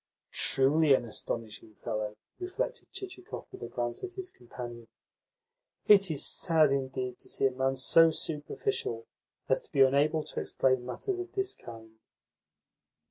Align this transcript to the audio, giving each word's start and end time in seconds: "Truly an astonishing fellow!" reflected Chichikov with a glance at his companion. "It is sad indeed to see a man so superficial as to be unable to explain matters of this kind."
"Truly 0.31 0.95
an 0.95 1.05
astonishing 1.05 1.75
fellow!" 1.75 2.15
reflected 2.39 2.91
Chichikov 2.91 3.45
with 3.51 3.61
a 3.61 3.67
glance 3.67 4.03
at 4.03 4.13
his 4.13 4.31
companion. 4.31 4.87
"It 5.85 6.09
is 6.09 6.25
sad 6.25 6.71
indeed 6.71 7.19
to 7.19 7.29
see 7.29 7.45
a 7.45 7.51
man 7.51 7.75
so 7.75 8.09
superficial 8.09 9.05
as 9.47 9.61
to 9.61 9.71
be 9.71 9.81
unable 9.81 10.23
to 10.23 10.39
explain 10.39 10.87
matters 10.87 11.19
of 11.19 11.33
this 11.33 11.53
kind." 11.53 11.99